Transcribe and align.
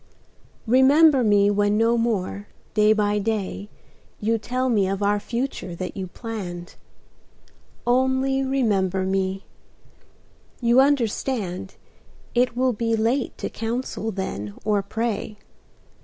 Remember 0.65 1.23
me 1.23 1.51
when 1.51 1.77
no 1.77 1.95
more, 1.95 2.47
day 2.73 2.91
by 2.91 3.19
day, 3.19 3.69
You 4.19 4.39
tell 4.39 4.67
me 4.67 4.87
of 4.87 5.03
our 5.03 5.19
future 5.19 5.75
that 5.75 5.95
you 5.95 6.07
planned: 6.07 6.73
Only 7.85 8.43
remember 8.43 9.03
me; 9.03 9.45
you 10.59 10.79
understand 10.81 11.75
It 12.33 12.57
will 12.57 12.73
be 12.73 12.95
late 12.95 13.37
to 13.37 13.47
counsel 13.51 14.09
then 14.09 14.55
or 14.65 14.81
pray. 14.81 15.37